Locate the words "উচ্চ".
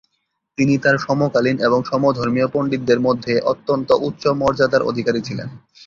4.01-4.23